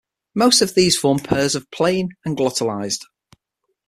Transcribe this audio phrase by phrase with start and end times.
[0.33, 3.01] Most of these form pairs of plain and glottalized.